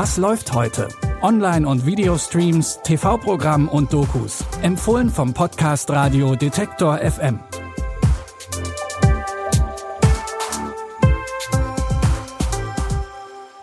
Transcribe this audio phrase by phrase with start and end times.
[0.00, 0.86] Was läuft heute?
[1.22, 4.44] Online- und Videostreams, TV-Programm und Dokus.
[4.62, 7.40] Empfohlen vom Podcast Radio Detektor FM.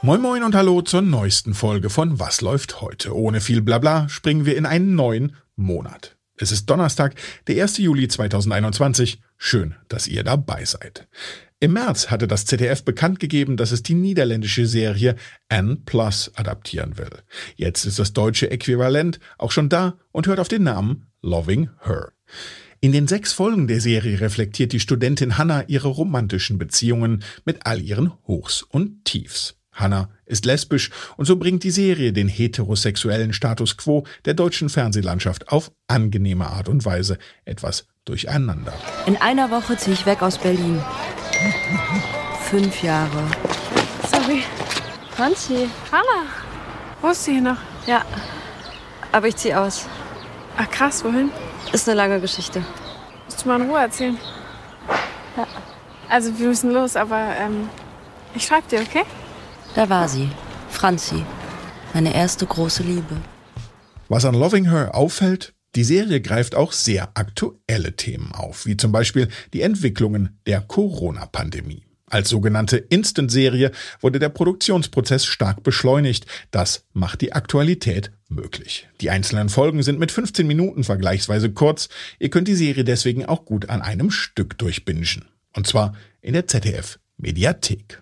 [0.02, 3.16] Moin Moin und Hallo zur neuesten Folge von Was läuft heute?
[3.16, 6.15] Ohne viel Blabla springen wir in einen neuen Monat.
[6.38, 7.16] Es ist Donnerstag,
[7.48, 7.78] der 1.
[7.78, 9.22] Juli 2021.
[9.38, 11.08] Schön, dass ihr dabei seid.
[11.62, 15.16] Im März hatte das ZDF bekannt gegeben, dass es die niederländische Serie
[15.48, 17.10] N Plus adaptieren will.
[17.56, 22.12] Jetzt ist das deutsche Äquivalent auch schon da und hört auf den Namen Loving Her.
[22.82, 27.82] In den sechs Folgen der Serie reflektiert die Studentin Hannah ihre romantischen Beziehungen mit all
[27.82, 29.56] ihren Hochs und Tiefs.
[29.76, 35.50] Hannah ist lesbisch und so bringt die Serie den heterosexuellen Status quo der deutschen Fernsehlandschaft
[35.50, 38.74] auf angenehme Art und Weise etwas durcheinander.
[39.06, 40.82] In einer Woche ziehe ich weg aus Berlin.
[42.50, 43.24] Fünf Jahre.
[44.10, 44.44] Sorry.
[45.12, 45.70] Franzi.
[45.92, 46.28] Hannah.
[47.02, 47.58] Wo ist sie hier noch?
[47.86, 48.04] Ja.
[49.12, 49.88] Aber ich ziehe aus.
[50.58, 51.32] Ach krass, wohin?
[51.74, 52.64] Ist eine lange Geschichte.
[53.26, 54.18] Musst du mal in Ruhe erzählen.
[55.36, 55.48] Ja.
[56.10, 57.70] Also wir müssen los, aber ähm,
[58.36, 59.04] ich schreib dir, okay?
[59.76, 60.30] Da war sie.
[60.70, 61.24] Franzi.
[61.94, 63.18] Meine erste große Liebe.
[64.08, 68.94] Was an Loving Her auffällt, die Serie greift auch sehr aktuelle Themen auf, wie zum
[68.94, 71.84] Beispiel die Entwicklungen der Corona-Pandemie.
[72.08, 76.26] Als sogenannte Instant-Serie wurde der Produktionsprozess stark beschleunigt.
[76.52, 78.88] Das macht die Aktualität möglich.
[79.02, 81.90] Die einzelnen Folgen sind mit 15 Minuten vergleichsweise kurz.
[82.20, 85.26] Ihr könnt die Serie deswegen auch gut an einem Stück durchbingen.
[85.54, 88.02] Und zwar in der ZDF Mediathek.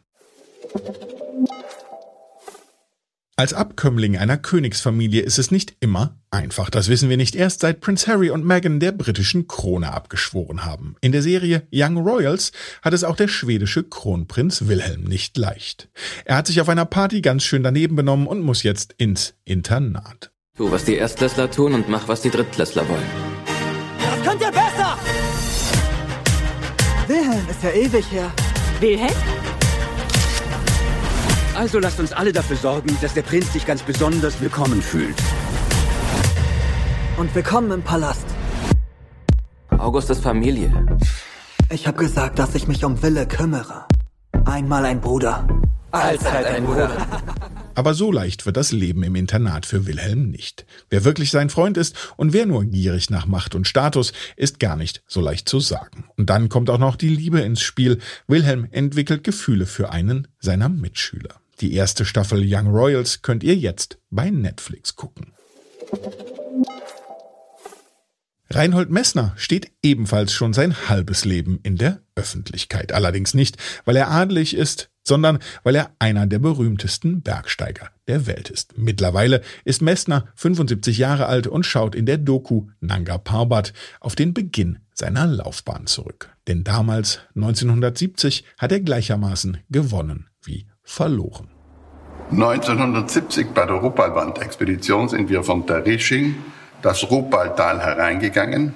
[3.36, 6.70] Als Abkömmling einer Königsfamilie ist es nicht immer einfach.
[6.70, 10.96] Das wissen wir nicht erst seit Prince Harry und Meghan der britischen Krone abgeschworen haben.
[11.02, 12.52] In der Serie Young Royals
[12.84, 15.90] hat es auch der schwedische Kronprinz Wilhelm nicht leicht.
[16.26, 20.32] Er hat sich auf einer Party ganz schön daneben benommen und muss jetzt ins Internat.
[20.56, 23.02] Tu, was die Erstklässler tun und mach, was die Drittklässler wollen.
[24.00, 24.98] Das könnt ihr besser!
[27.08, 28.32] Wilhelm ist ja ewig her.
[28.80, 29.43] Wilhelm?
[31.56, 35.16] Also lasst uns alle dafür sorgen, dass der Prinz sich ganz besonders willkommen fühlt.
[37.18, 38.26] Und willkommen im Palast.
[39.70, 40.98] Augustus Familie.
[41.70, 43.86] Ich habe gesagt, dass ich mich um Wille kümmere.
[44.46, 45.48] Einmal ein Bruder.
[45.92, 46.90] Allzeit ein Bruder.
[47.76, 50.66] Aber so leicht wird das Leben im Internat für Wilhelm nicht.
[50.90, 54.76] Wer wirklich sein Freund ist und wer nur gierig nach Macht und Status, ist gar
[54.76, 56.06] nicht so leicht zu sagen.
[56.18, 58.00] Und dann kommt auch noch die Liebe ins Spiel.
[58.28, 61.43] Wilhelm entwickelt Gefühle für einen seiner Mitschüler.
[61.64, 65.32] Die erste Staffel Young Royals könnt ihr jetzt bei Netflix gucken.
[68.50, 72.92] Reinhold Messner steht ebenfalls schon sein halbes Leben in der Öffentlichkeit.
[72.92, 78.50] Allerdings nicht, weil er adelig ist, sondern weil er einer der berühmtesten Bergsteiger der Welt
[78.50, 78.78] ist.
[78.78, 83.72] Mittlerweile ist Messner 75 Jahre alt und schaut in der Doku Nanga Parbat
[84.02, 86.30] auf den Beginn seiner Laufbahn zurück.
[86.50, 91.53] Denn damals, 1970, hat er gleichermaßen gewonnen wie verloren.
[92.32, 96.36] 1970 bei der Rupalband-Expedition sind wir von der Risching
[96.82, 98.74] das Rupaltal hereingegangen,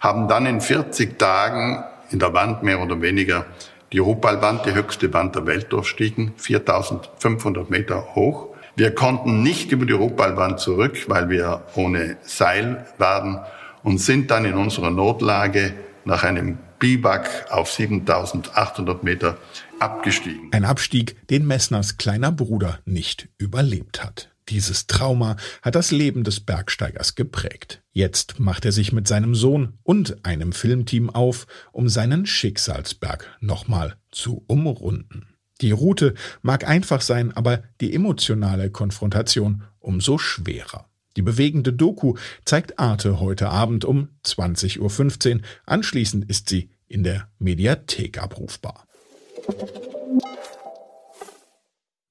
[0.00, 3.46] haben dann in 40 Tagen in der Wand mehr oder weniger
[3.92, 8.48] die Rupalwand, die höchste Wand der Welt durchstiegen, 4500 Meter hoch.
[8.76, 13.40] Wir konnten nicht über die Rupalwand zurück, weil wir ohne Seil waren
[13.84, 15.74] und sind dann in unserer Notlage
[16.04, 19.38] nach einem Biwak auf 7800 Meter
[19.78, 20.50] abgestiegen.
[20.52, 24.30] Ein Abstieg, den Messners kleiner Bruder nicht überlebt hat.
[24.50, 27.82] Dieses Trauma hat das Leben des Bergsteigers geprägt.
[27.92, 33.96] Jetzt macht er sich mit seinem Sohn und einem Filmteam auf, um seinen Schicksalsberg nochmal
[34.10, 35.28] zu umrunden.
[35.60, 40.88] Die Route mag einfach sein, aber die emotionale Konfrontation umso schwerer.
[41.16, 42.14] Die bewegende Doku
[42.44, 45.40] zeigt Arte heute Abend um 20.15 Uhr.
[45.66, 48.86] Anschließend ist sie in der Mediathek abrufbar.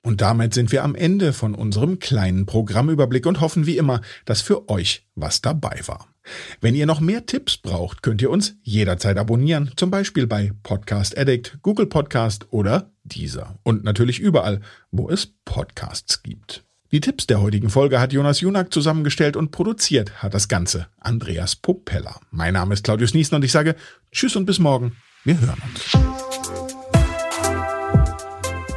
[0.06, 4.42] Und damit sind wir am Ende von unserem kleinen Programmüberblick und hoffen wie immer, dass
[4.42, 6.14] für euch was dabei war.
[6.60, 11.18] Wenn ihr noch mehr Tipps braucht, könnt ihr uns jederzeit abonnieren, zum Beispiel bei Podcast
[11.18, 13.60] Addict, Google Podcast oder dieser.
[13.64, 14.62] Und natürlich überall,
[14.92, 16.64] wo es Podcasts gibt.
[16.94, 21.56] Die Tipps der heutigen Folge hat Jonas Junak zusammengestellt und produziert hat das Ganze Andreas
[21.56, 22.20] Popella.
[22.30, 23.76] Mein Name ist Claudius Niesen und ich sage
[24.12, 24.96] Tschüss und bis morgen.
[25.24, 25.98] Wir hören uns.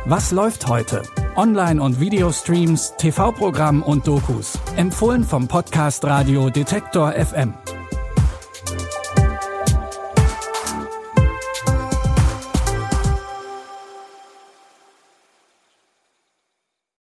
[0.07, 1.03] Was läuft heute?
[1.37, 4.59] Online- und Videostreams, TV-Programm und Dokus.
[4.77, 7.53] Empfohlen vom Podcast Radio Detektor FM.